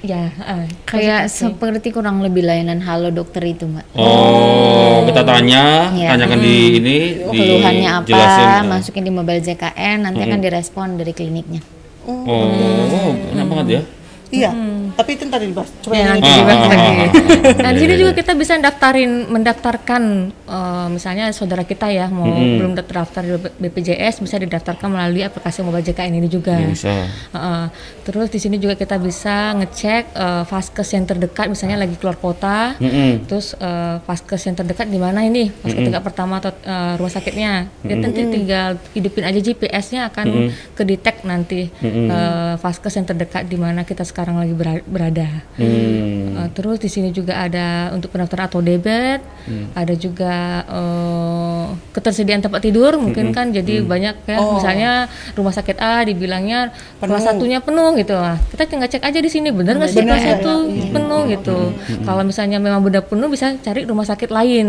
[0.00, 3.96] Ya, eh, Kayak seperti kurang lebih layanan halo dokter itu Mbak.
[3.96, 6.14] Oh, kita tanya, Iya.
[6.14, 8.68] tanyakan di ini, di Keluhannya apa, jelasin.
[8.68, 11.60] masukin di mobile JKN, nanti akan direspon dari kliniknya.
[12.04, 13.82] Oh, enak banget ya.
[14.30, 14.50] Iya.
[14.94, 15.70] Tapi itu ntar dibahas.
[15.82, 16.78] Coba Ya, yang nanti dibahas ah, lagi.
[16.78, 22.06] ah, ah, Nah, di sini juga kita bisa daftarin, mendaftarkan, eh, misalnya saudara kita ya
[22.06, 23.30] mau belum terdaftar di
[23.60, 26.56] BPJS bisa didaftarkan melalui aplikasi mobile JKN ini juga.
[26.60, 27.06] Bisa.
[27.34, 27.64] Heeh.
[28.04, 32.76] terus di sini juga kita bisa ngecek eh, vaskes yang terdekat, misalnya lagi keluar kota.
[32.78, 33.26] Mm-mm.
[33.26, 35.48] Terus eh, vaskes yang terdekat di mana ini?
[35.50, 37.66] Vaskes tingkat pertama atau eh, rumah sakitnya.
[37.82, 40.26] Dia nanti tinggal hidupin aja GPS-nya akan
[40.72, 45.44] kedetek nanti eh, vaskes yang terdekat di mana kita sekarang lagi bera- berada.
[45.56, 46.36] Hmm.
[46.36, 49.24] Eh, terus di sini juga ada untuk pendaftaran auto debit,
[49.72, 51.64] ada juga eh,
[51.96, 54.92] ketersediaan tempat tidur mungkin kan jadi banyak ya misalnya
[55.32, 58.36] rumah sakit A dibilangnya kelas satunya penuh gitu lah.
[58.52, 61.58] Kita tinggal cek aja di sini bener nggak sih Bener kelas ya, satu penuh gitu.
[62.04, 64.66] Kalau misalnya memang benar penuh bisa cari rumah sakit lain.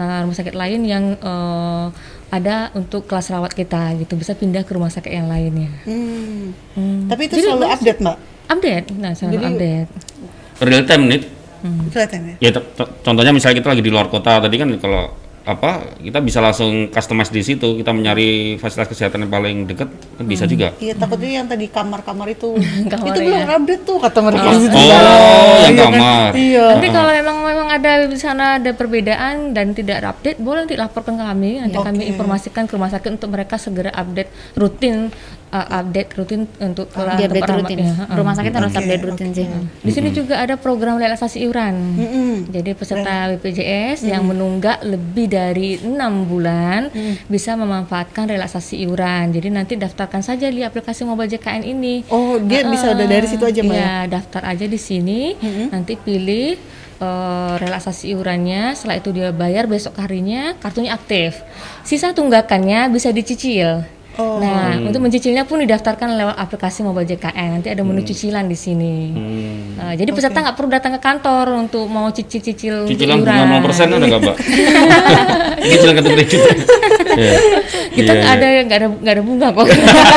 [0.00, 1.86] Nah, rumah sakit lain yang eh,
[2.32, 5.68] ada untuk kelas rawat kita gitu bisa pindah ke rumah sakit yang lainnya.
[5.84, 6.56] Hmm.
[6.72, 7.12] Hmm.
[7.12, 8.31] Tapi itu Jadi selalu update, Mbak.
[8.52, 9.90] Update, nah selalu Jadi- update.
[10.60, 11.20] Real time nih.
[11.88, 12.34] Kelihatan ya.
[12.40, 12.50] Ya
[13.00, 17.26] contohnya misalnya kita lagi di luar kota tadi kan kalau apa kita bisa langsung customize
[17.28, 20.70] di situ kita mencari fasilitas kesehatan yang paling dekat kan bisa juga.
[20.78, 22.54] Iya, takutnya yang tadi kamar-kamar itu.
[22.92, 23.42] Kamar itu ya.
[23.42, 24.42] belum update tuh kata mereka.
[24.44, 24.74] Oh, situ.
[24.74, 25.74] yang Iya kan?
[25.90, 26.30] kamar.
[26.34, 26.64] Iya.
[26.78, 31.20] Nanti kalau memang memang ada di sana ada perbedaan dan tidak update, boleh nanti laporkan
[31.20, 31.60] ke kami.
[31.60, 32.10] Nanti kami Oke.
[32.16, 35.12] informasikan ke rumah sakit untuk mereka segera update rutin,
[35.52, 37.78] uh, update rutin untuk ke Di update rutin.
[37.84, 38.14] Ha-ha.
[38.16, 39.46] Rumah sakit harus update rutin sih.
[39.84, 41.74] Di sini juga ada program relaksasi iuran.
[42.48, 46.88] Jadi peserta BPJS yang menunggak lebih dari enam bulan
[47.28, 49.30] bisa memanfaatkan relaksasi iuran.
[49.30, 52.02] Jadi nanti daftarkan saja di aplikasi mobile JKN ini.
[52.08, 53.76] Oh, dia bisa udah dari situ aja, Mbak.
[53.76, 53.82] ya?
[53.82, 55.36] Iya, daftar aja di sini.
[55.68, 56.56] Nanti pilih
[57.02, 58.78] eh, relaksasi iurannya.
[58.78, 61.42] Setelah itu dia bayar besok harinya kartunya aktif.
[61.82, 63.82] Sisa tunggakannya bisa dicicil.
[64.14, 64.36] Oh.
[64.36, 67.48] Nah, untuk mencicilnya pun didaftarkan lewat aplikasi mobile JKN.
[67.54, 68.94] Nanti ada menu cicilan di sini.
[69.08, 69.58] Hmm.
[69.74, 74.04] Nah, jadi peserta nggak perlu datang ke kantor untuk mau cicil-cicil Cicilan bunga 0% ada
[74.04, 74.36] nggak, Mbak?
[75.70, 76.40] Cicilan kartu kredit.
[77.12, 77.32] Iya.
[77.92, 78.40] Kita Iya, nggak iya.
[78.40, 79.66] ada nggak ada nggak ada bunga kok.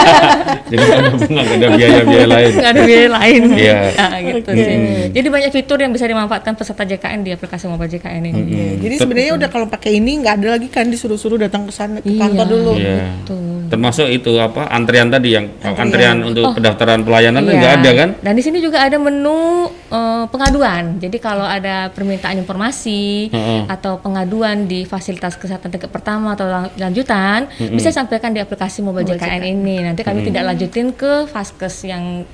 [0.71, 2.51] Jadi nggak ada bunga, nggak ada biaya-biaya lain.
[2.51, 3.41] nggak ada biaya lain.
[3.53, 3.77] Iya.
[4.05, 4.75] Nah, gitu sih.
[5.11, 8.41] Jadi banyak fitur yang bisa dimanfaatkan peserta JKN di aplikasi mobile JKN ini.
[8.45, 11.99] Iya, Jadi sebenarnya udah kalau pakai ini nggak ada lagi kan disuruh-suruh datang ke sana
[11.99, 12.21] ke Iya.
[12.21, 12.71] kantor dulu.
[12.75, 12.97] Iya.
[13.19, 13.59] Betul.
[13.85, 17.53] Termasuk itu apa antrian tadi yang antrian, untuk pendaftaran pelayanan Iya.
[17.53, 18.09] nggak ada kan?
[18.17, 20.97] Dan di sini juga ada menu eh, pengaduan.
[20.97, 23.61] Jadi kalau ada permintaan informasi Heeh.
[23.69, 29.05] atau pengaduan di fasilitas kesehatan tingkat pertama atau lang- lanjutan, bisa sampaikan di aplikasi mobile
[29.05, 29.85] JKN ini.
[29.85, 32.25] Nanti kami tidak lanjutin ke vaskes yang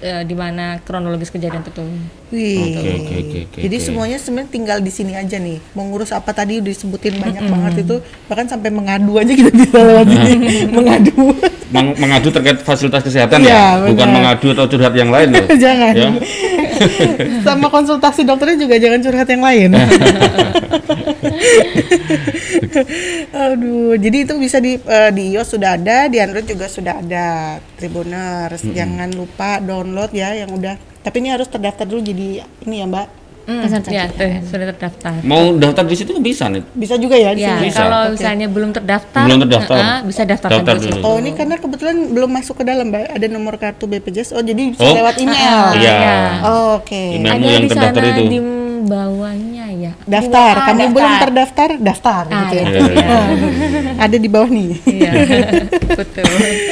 [0.00, 1.82] eh, di mana kronologis kejadian itu.
[2.28, 2.76] Wih.
[2.76, 3.84] Oke, oke, oke, oke, Jadi oke.
[3.84, 5.58] semuanya sebenarnya tinggal di sini aja nih.
[5.72, 7.96] Mau ngurus apa tadi udah disebutin banyak banget itu,
[8.28, 10.48] bahkan sampai mengadu aja kita bisa lewat sini.
[10.68, 11.32] mengadu.
[11.68, 14.16] Meng- mengadu terkait fasilitas kesehatan Iya, ya, bukan benar.
[14.16, 15.46] mengadu atau curhat yang lain loh.
[15.64, 15.92] jangan.
[15.96, 16.08] Ya.
[17.48, 19.70] Sama konsultasi dokternya juga jangan curhat yang lain.
[23.40, 27.26] Aduh, jadi itu bisa di eh, di iOS sudah ada, di Android juga sudah ada
[27.72, 28.66] Tribuners.
[28.68, 30.74] Jangan lupa download ya yang udah.
[30.98, 33.08] Tapi ini harus terdaftar dulu jadi ini ya, Mbak.
[33.48, 35.24] Peserta Ya, tuh, sudah terdaftar.
[35.24, 36.60] Mau daftar di situ bisa nih.
[36.68, 37.72] Bisa juga ya di Ya, sini.
[37.72, 37.80] Bisa.
[37.80, 39.76] kalau misalnya belum terdaftar, Belum terdaftar.
[39.78, 40.92] eh, bisa daftar Daftar di situ.
[40.92, 41.04] dulu.
[41.06, 44.62] Oh ini karena kebetulan belum masuk ke dalam mbak ada nomor kartu BPJS oh jadi
[44.68, 44.92] bisa Oh.
[44.92, 45.96] lewat email Iya.
[46.44, 48.22] oh, oke Emailmu Ada yang di terdaftar sana itu.
[48.26, 48.38] di
[48.80, 49.92] bawahnya ya.
[50.02, 50.92] daftar Ah, kamu daftar.
[50.92, 53.18] belum terdaftar daftar Ah, gitu ya Iya, iya.
[54.04, 55.10] ada di bawah nih Iya,
[55.98, 56.24] betul.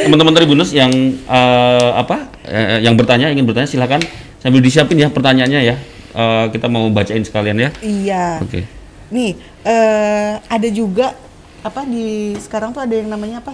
[0.03, 0.93] Teman-teman Tribunus yang
[1.23, 4.01] eh, apa eh, yang bertanya ingin bertanya silakan
[4.39, 5.77] sambil disiapin ya pertanyaannya ya.
[6.13, 7.71] Eh, kita mau bacain sekalian ya.
[7.79, 8.63] iya Oke.
[9.09, 11.13] nih eh, ada juga
[11.61, 13.53] apa di sekarang tuh ada yang namanya apa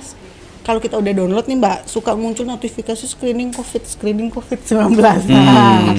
[0.62, 4.94] kalau kita udah download nih mbak suka muncul notifikasi screening covid screening covid 19
[5.26, 5.90] nah,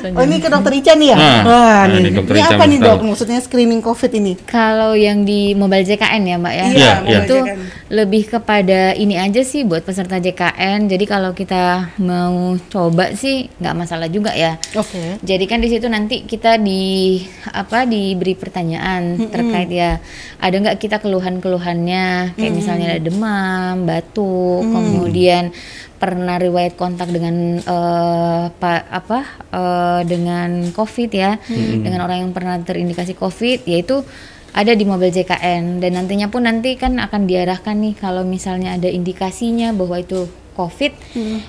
[0.00, 1.16] oh ini ke dokter Ica nih ya?
[1.16, 2.00] Nah, Wah, nah, nih.
[2.00, 2.98] ini dokter ini Ica apa nih dok?
[3.02, 4.32] maksudnya screening covid ini?
[4.40, 7.58] Kalau yang di mobile JKN ya Mbak ya, Iya, Iya, mobile itu JKN.
[7.88, 10.86] lebih kepada ini aja sih buat peserta JKN.
[10.86, 11.62] Jadi kalau kita
[11.98, 12.36] mau
[12.68, 14.56] coba sih nggak masalah juga ya.
[14.72, 15.18] oke.
[15.20, 19.98] Jadi kan di situ nanti kita di apa diberi pertanyaan terkait ya
[20.36, 22.34] ada nggak kita keluhan-keluhannya?
[22.34, 25.50] Kayak misalnya ada demam, batuk, kemudian
[25.98, 29.18] pernah riwayat kontak dengan eh, pa- apa
[29.50, 31.36] eh, dengan COVID ya,
[31.82, 34.06] dengan orang yang pernah terindikasi COVID, yaitu
[34.54, 38.88] ada di mobil JKN dan nantinya pun nanti kan akan diarahkan nih kalau misalnya ada
[38.88, 40.24] indikasinya bahwa itu
[40.56, 40.90] COVID,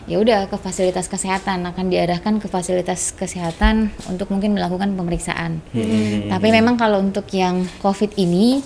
[0.06, 1.66] ya udah ke fasilitas kesehatan.
[1.66, 5.66] Akan diarahkan ke fasilitas kesehatan untuk mungkin melakukan pemeriksaan.
[6.30, 8.62] Tapi memang kalau untuk yang COVID ini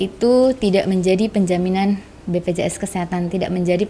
[0.00, 3.82] itu tidak menjadi penjaminan BPJS Kesehatan, tidak menjadi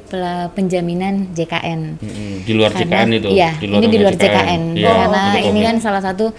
[0.51, 2.01] penjaminan JKN.
[2.43, 3.29] Di luar Karena- JKN itu.
[3.31, 4.63] Iya, ini di luar JKN.
[4.73, 6.33] Iya, Karena untuk ini kan salah satu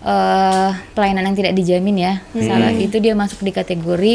[0.00, 2.14] eh, pelayanan yang tidak dijamin ya.
[2.32, 4.14] Salah itu dia masuk di kategori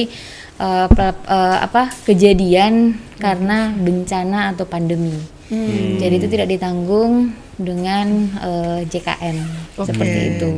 [0.58, 2.74] eh, pe- eh, apa kejadian
[3.16, 5.14] karena bencana atau pandemi.
[5.96, 9.38] Jadi itu tidak ditanggung dengan eh, JKN
[9.76, 9.92] Oke.
[9.92, 10.50] seperti itu.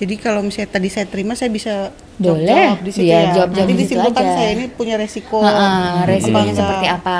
[0.00, 2.48] Jadi kalau misalnya tadi saya terima saya bisa Boleh.
[2.48, 3.22] jawab di situ Iya, ya.
[3.36, 5.38] jawab-jawab Nanti di situ disimpulkan saya ini punya resiko.
[5.44, 7.18] Heeh, resikonya apa seperti apa?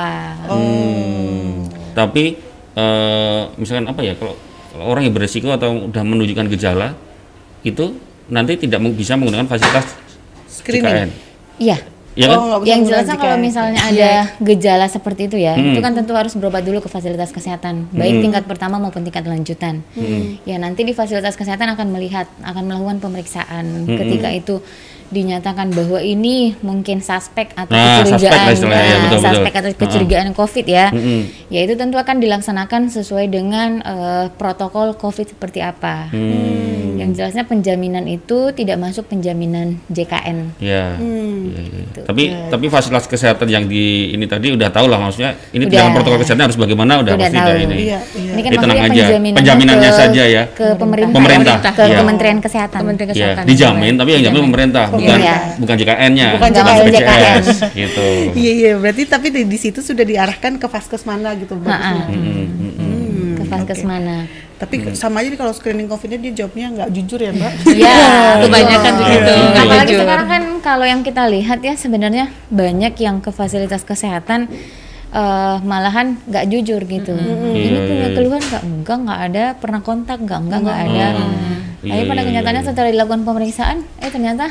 [0.49, 1.49] Hmm.
[1.93, 2.23] Tapi
[2.73, 4.35] eh, misalkan apa ya kalau,
[4.73, 6.97] kalau orang yang beresiko atau udah menunjukkan gejala
[7.63, 7.95] itu
[8.27, 9.85] nanti tidak bisa menggunakan fasilitas
[10.49, 11.11] Screening.
[11.57, 11.92] Iya.
[12.13, 12.37] Ya kan?
[12.37, 15.73] Oh, yang jelasnya kalau misalnya ada gejala seperti itu ya, Hmm.
[15.73, 19.81] itu kan tentu harus berobat dulu ke fasilitas kesehatan, baik tingkat pertama maupun tingkat lanjutan.
[20.45, 23.89] Ya nanti di fasilitas kesehatan akan melihat, akan melakukan pemeriksaan.
[23.89, 24.61] Ketika itu
[25.09, 29.21] dinyatakan bahwa ini mungkin suspek atau Nah, kecurigaan, ya, nah, betul.
[29.21, 31.21] suspek atau kecurigaan COVID ya, Mm-mm.
[31.53, 36.09] ya itu tentu akan dilaksanakan sesuai dengan eh, protokol COVID seperti apa.
[36.09, 36.72] Hmm.
[37.13, 40.57] Jelasnya penjaminan itu tidak masuk penjaminan JKN.
[40.57, 40.93] Ya.
[40.93, 41.47] Hmm.
[41.47, 42.03] Iya, iya.
[42.03, 45.77] Tapi tapi fasilitas kesehatan yang di ini tadi udah tahu lah maksudnya ini Udah.
[45.79, 47.47] dalam protokol kesehatan harus bagaimana udah, Udah pasti tahu.
[47.47, 47.75] udah ini.
[47.79, 48.31] Iya, iya.
[48.33, 48.85] Ini kan Ini tenang aja.
[48.85, 50.43] penjaminannya Penjaminannya ke, saja ya.
[50.49, 51.97] ke pemerintah, Pemerintah, ke iya.
[51.97, 52.79] Kementerian Kesehatan.
[52.79, 53.43] Kementerian Ya, Kesehatan.
[53.45, 55.35] dijamin tapi yang jamin pemerintah bukan Iya.
[55.55, 56.81] bukan JKN-nya, Bukan JKN.
[56.83, 57.47] BPJS
[57.81, 58.07] gitu.
[58.33, 61.61] Iya iya berarti tapi di, di situ sudah diarahkan ke vaskes mana gitu Ha-ha.
[61.61, 62.05] bagusnya.
[62.09, 63.33] Mm, mm, mm.
[63.35, 64.25] Ke vaskes mana?
[64.63, 67.51] Tapi sama aja nih kalau screening covidnya dia jawabnya nggak jujur ya mbak.
[67.83, 67.97] Iya,
[68.47, 69.33] kebanyakan begitu.
[69.35, 69.59] Iya.
[69.59, 70.01] Apalagi jujur.
[70.07, 74.47] sekarang kan kalau yang kita lihat ya sebenarnya banyak yang ke fasilitas kesehatan
[75.11, 77.11] eh, malahan nggak jujur gitu.
[77.11, 78.15] Ini Iya, punya iya.
[78.15, 78.63] keluhan nggak?
[78.63, 79.43] Enggak, nggak ada.
[79.59, 80.39] Pernah kontak nggak?
[80.47, 81.05] Enggak, nggak ada.
[81.83, 82.69] Iya, Tapi pada iya, kenyataannya iya.
[82.71, 84.47] setelah dilakukan pemeriksaan, eh ternyata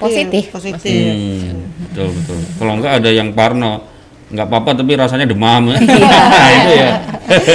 [0.00, 0.48] positif.
[0.48, 0.88] Positif.
[0.88, 2.38] Hmm, betul betul.
[2.56, 3.91] Kalau enggak ada yang parno,
[4.32, 5.68] nggak apa-apa tapi rasanya demam.
[5.68, 5.78] Iya.
[6.32, 6.88] nah, itu ya.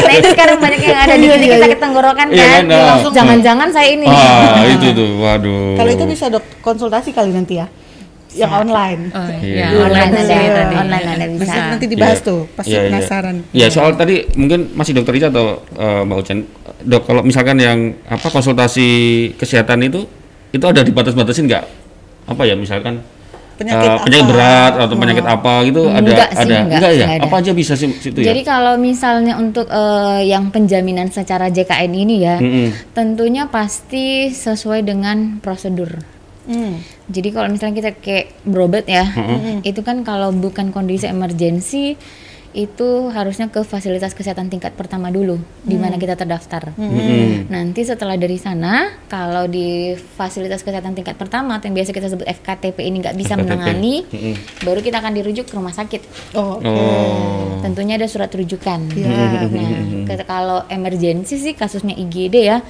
[0.05, 2.53] nah itu sekarang banyak yang ada di klinik sakit tenggorokan Iya kan.
[2.53, 2.85] kan, nah.
[2.95, 4.05] Langsung jangan-jangan saya ini.
[4.05, 5.09] Ah, itu tuh.
[5.17, 5.75] Waduh.
[5.75, 7.65] Kalau itu bisa dok konsultasi kali nanti ya,
[8.37, 9.09] yang online.
[9.09, 9.57] Oh, Iya.
[9.57, 10.75] ya, Online online ada, sih tadi.
[10.77, 11.41] online ada bisa.
[11.43, 12.27] Bisa nanti dibahas Iya.
[12.29, 12.87] tuh, pasti Iya, iya.
[12.93, 13.35] penasaran.
[13.51, 16.39] Iya, soal tadi mungkin masih dokter Ica atau eh, Mbak Ucen.
[16.77, 18.89] Dok, kalau misalkan yang apa konsultasi
[19.35, 20.05] kesehatan itu
[20.53, 21.65] itu ada dibatas-batasin nggak?
[22.29, 23.01] Apa ya misalkan
[23.57, 24.31] Penyakit eh, penyakit apa?
[24.31, 26.77] berat atau penyakit apa gitu ada Enggak sih, ada enggak, ya?
[26.77, 27.25] enggak ada.
[27.25, 28.45] Apa aja bisa sih situ Jadi ya?
[28.45, 32.93] kalau misalnya untuk eh, yang penjaminan secara JKN ini ya, Mm-mm.
[32.93, 35.89] tentunya pasti sesuai dengan prosedur.
[36.47, 36.79] Hmm.
[37.11, 39.03] Jadi kalau misalnya kita kayak berobat ya,
[39.67, 41.99] itu kan kalau bukan kondisi emergensi,
[42.55, 46.71] itu harusnya ke fasilitas kesehatan tingkat pertama dulu di mana kita terdaftar.
[46.79, 47.51] Mm-mm.
[47.51, 52.27] Nanti setelah dari sana, kalau di fasilitas kesehatan tingkat pertama atau yang biasa kita sebut
[52.27, 53.43] FKTP ini nggak bisa FKTP.
[53.43, 54.35] menangani, Mm-mm.
[54.63, 56.01] baru kita akan dirujuk ke rumah sakit.
[56.39, 56.67] Oh, oke.
[56.67, 57.59] Oh.
[57.63, 58.79] Tentunya ada surat rujukan.
[58.95, 59.09] Iya.
[60.07, 62.63] Nah, kalau emergensi sih kasusnya IGD ya,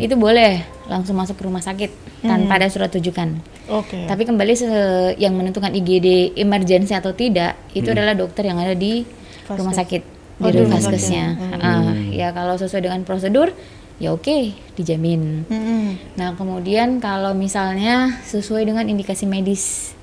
[0.00, 3.40] itu boleh langsung masuk ke rumah sakit tanpa ada surat rujukan.
[3.66, 4.04] Oke.
[4.04, 4.70] Tapi kembali se-
[5.16, 9.02] yang menentukan IGD emergensi atau tidak itu adalah dokter yang ada di
[9.42, 9.56] Vaskes.
[9.56, 10.02] rumah sakit
[10.34, 11.38] Oh, di rumah vaskesnya.
[11.56, 13.54] Ah, ya kalau sesuai dengan prosedur
[13.96, 15.46] ya oke dijamin.
[15.46, 16.18] Mm-mm.
[16.18, 19.94] Nah kemudian kalau misalnya sesuai dengan indikasi medis,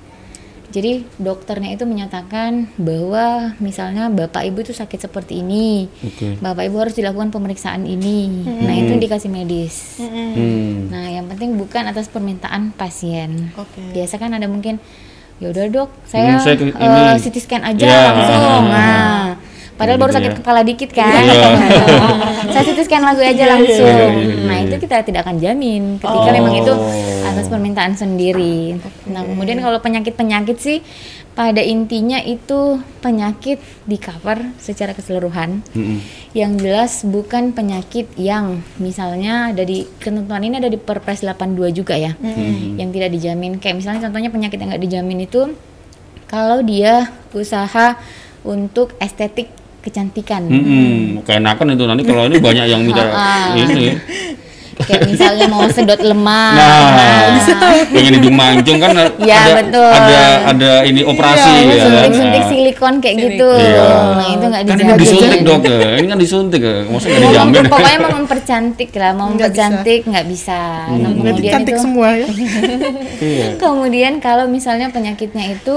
[0.70, 6.38] jadi dokternya itu menyatakan bahwa misalnya bapak ibu itu sakit seperti ini, Oke.
[6.38, 8.46] bapak ibu harus dilakukan pemeriksaan ini.
[8.46, 9.98] Nah itu indikasi medis.
[9.98, 10.30] Mm-mm.
[10.30, 10.76] Hmm.
[10.88, 13.50] Nah yang penting bukan atas permintaan pasien.
[13.54, 13.82] Oke.
[13.90, 14.78] Biasa kan ada mungkin
[15.36, 17.18] ya udah dok saya, Hmm, saya ini.
[17.18, 18.00] CT scan aja Ya.
[18.08, 18.62] langsung.
[18.76, 19.24] Nah
[19.80, 20.36] padahal baru sakit ya.
[20.36, 21.08] kepala dikit kan.
[21.16, 21.48] Iya.
[22.52, 23.88] saya CT scan lagu aja Iya, iya, langsung.
[23.88, 26.36] iya, iya, iya, Nah itu kita tidak akan jamin ketika Oh.
[26.36, 26.72] memang itu
[27.22, 28.76] atas permintaan sendiri.
[29.08, 30.78] Nah kemudian kalau penyakit-penyakit sih
[31.30, 36.02] pada intinya itu penyakit di cover secara keseluruhan Mm-mm.
[36.34, 41.94] yang jelas bukan penyakit yang misalnya ada di ketentuan ini ada di Perpres 82 juga
[41.94, 42.12] ya
[42.76, 45.54] yang tidak dijamin kayak misalnya contohnya penyakit yang nggak dijamin itu
[46.26, 47.94] kalau dia usaha
[48.42, 51.20] untuk estetik kecantikan Mm-mm.
[51.22, 53.12] Keenakan itu nanti kalau ini banyak yang minta Ah,
[53.50, 53.56] ah.
[53.56, 53.96] ini.
[54.80, 57.36] kayak misalnya mau sedot lemak Nah,
[57.92, 59.90] pengen hidung mancung kan Ya, ada betul.
[59.92, 61.82] ada ada ini operasi Iya, ya.
[61.84, 63.88] suntik-suntik Nah, silikon kayak gitu Iya.
[64.16, 65.88] nah itu nggak Kan ini dijamin disuntik dok, ya.
[65.94, 67.64] ini kan disuntik ya, maksudnya nggak Mau dijamin.
[67.68, 69.44] pokoknya mau mempercantik lah, mau Nggak bisa.
[69.60, 70.60] mempercantik nggak bisa.
[70.88, 72.26] Nah, Berarti kemudian cantik itu, semua ya.
[73.20, 73.46] Iya.
[73.56, 75.76] kemudian kalau misalnya penyakitnya itu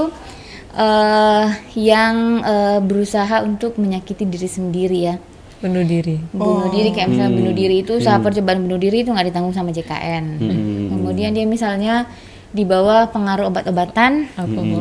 [0.74, 5.16] eh yang eh, berusaha untuk menyakiti diri sendiri ya,
[5.60, 7.40] bunuh diri bunuh diri kayak misalnya Hmm.
[7.40, 10.26] bunuh diri itu usaha percobaan bunuh diri itu nggak ditanggung sama JKN.
[10.36, 10.86] Hmm.
[10.92, 12.10] Kemudian dia misalnya
[12.50, 14.30] di bawah pengaruh obat-obatan,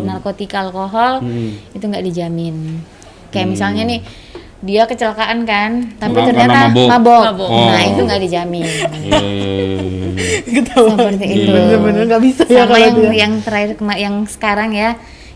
[0.03, 1.57] narkotika, alkohol, Hmm.
[1.71, 2.81] itu nggak dijamin.
[3.29, 4.01] Kayak misalnya nih
[4.61, 7.23] dia kecelakaan kan, tapi Karena ternyata mabok.
[7.33, 7.49] Mabuk.
[7.51, 7.91] Nah Oh.
[7.91, 8.63] itu nggak dijamin.
[8.63, 10.07] Iya, iya, iya, iya.
[10.53, 11.17] Ketahuan.
[11.17, 11.51] Seperti itu.
[11.51, 13.13] Bener-bener nggak bisa ya Sama kalau yang dia.
[13.19, 14.91] yang terakhir yang sekarang ya,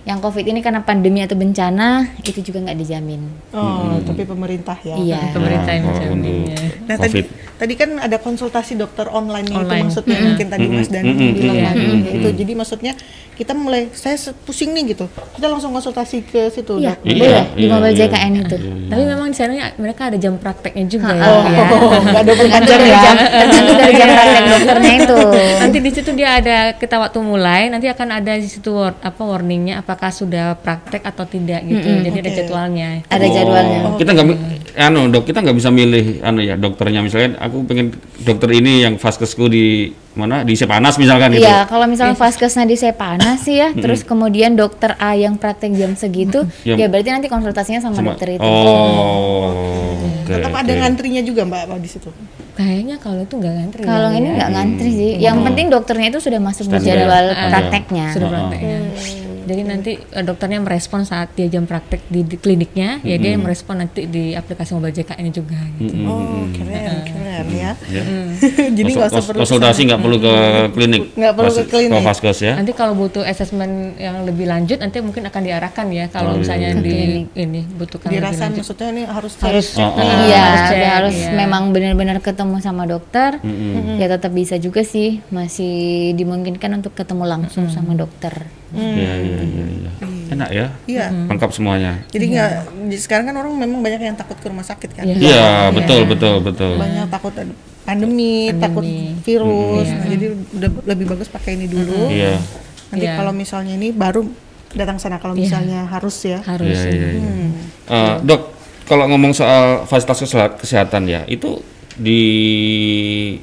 [0.06, 3.26] yang COVID ini karena pandemi atau bencana itu juga nggak dijamin.
[3.50, 4.94] Oh, tapi pemerintah ya.
[4.94, 5.34] Iya.
[5.34, 7.02] pemerintah yang Nah, kalau menjaminnya Nah Covid.
[7.02, 7.20] tadi
[7.56, 9.82] tadi kan ada konsultasi dokter online, itu Online.
[9.82, 11.30] maksudnya mungkin tadi Mas Dani Mm-mm.
[11.34, 11.68] bilang Iya.
[11.74, 12.28] tadi itu.
[12.38, 12.92] Jadi maksudnya
[13.36, 15.04] kita mulai saya pusing nih gitu.
[15.36, 17.04] Kita langsung konsultasi ke situ Iya, dok.
[17.04, 18.00] Iya, boleh di iya, mobile iya.
[18.02, 18.56] JKN itu.
[18.86, 21.64] tapi memang di sana mereka ada jam prakteknya juga ya, Oh, ya.
[22.06, 23.00] Nggak ada Tergantung jam dari ya.
[23.02, 25.16] jam, tergantung dari jam praktek dokternya itu.
[25.60, 29.80] nanti di situ dia ada kita waktu mulai nanti akan ada di situ apa warningnya
[29.80, 32.38] apakah sudah praktek atau tidak gitu jadi ada Oke.
[32.38, 33.78] jadwalnya Ada Oh, jadwalnya.
[33.96, 34.26] Kita nggak,
[34.78, 37.36] anu dok, kita nggak bisa milih anu ya dokternya misalnya.
[37.38, 41.44] Aku pengen dokter ini yang vaskesku di mana di Sepanas misalkan gitu.
[41.44, 45.92] Iya, kalau misalnya vaskesnya di Sepana sih ya, terus kemudian dokter A yang praktek jam
[45.92, 48.42] segitu, Yang- ya berarti nanti konsultasinya sama, Sama- dokter itu.
[48.42, 49.52] Oh,
[49.92, 50.32] oke.
[50.32, 50.80] Tetap ada oke.
[50.80, 52.08] ngantrinya juga Mbak Mbak di situ.
[52.56, 54.36] kayaknya kalau itu nggak ngantri Kalau ya, ini ya.
[54.40, 55.12] nggak ngantri sih.
[55.20, 57.48] Yang penting dokternya itu sudah masuk di jadwal Ada.
[57.52, 58.06] prakteknya.
[58.16, 58.78] sudah prakteknya
[59.46, 63.78] jadi nanti eh, dokternya merespon saat dia jam praktek di, di kliniknya ya dia merespon
[63.78, 67.72] nanti di aplikasi mobile JKN juga gitu Oh, keren, keren ya.
[67.88, 68.02] Ya.
[68.76, 70.34] Jadi nggak usah perlu konsultasi nggak perlu ke
[70.72, 71.02] klinik.
[71.14, 72.00] Nggak perlu ke klinik.
[72.02, 72.52] Ke vaskes ya.
[72.56, 76.42] nanti kalau butuh asesmen yang lebih lanjut nanti mungkin akan diarahkan ya kalau Oh, iya,
[76.42, 76.82] misalnya iya.
[76.82, 76.96] di
[77.38, 78.60] ini butuhkan lanjut.
[78.60, 80.02] maksudnya ini harus harus Oh, oh.
[80.26, 81.30] iya Harus harus, cek, harus iya.
[81.38, 83.38] memang benar-benar ketemu sama dokter
[83.96, 85.74] ya tetap bisa juga sih masih
[86.18, 88.32] dimungkinkan untuk ketemu langsung sama dokter
[88.72, 89.64] Iya iya iya.
[89.68, 89.90] iya.
[90.26, 90.66] Enak ya.
[90.84, 91.06] Iya.
[91.30, 92.02] Lengkap semuanya.
[92.08, 92.50] Jadi nggak
[92.86, 95.04] di- sekarang kan orang memang banyak yang takut ke rumah sakit kan.
[95.04, 95.16] Iya.
[95.16, 96.74] Iya betul betul betul.
[96.74, 97.54] Banyak takut ada
[97.86, 98.82] pandemi, takut
[99.22, 99.86] virus.
[99.86, 102.10] Nah, jadi udah lebih bagus pakai ini dulu.
[102.10, 102.42] Iya.
[102.90, 103.14] Nanti Iya.
[103.14, 104.26] kalau misalnya ini baru
[104.74, 106.42] datang sana kalau misalnya harus ya.
[106.42, 107.30] harus Iya iya iya.
[107.86, 108.50] Eh, dok,
[108.84, 110.26] kalau ngomong soal fasilitas
[110.58, 111.62] kesehatan ya, itu
[111.96, 112.20] di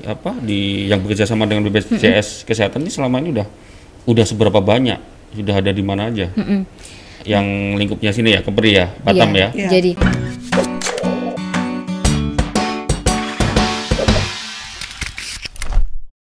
[0.06, 3.48] apa di yang bekerja sama dengan BPJS kesehatan ini selama ini udah
[4.06, 5.00] udah seberapa banyak
[5.34, 6.30] sudah ada di mana aja?
[7.24, 7.46] Yang
[7.80, 9.48] lingkupnya sini ya Kepri ya Batam Iya, ya?
[9.56, 9.69] Iya.
[9.80, 9.91] jadi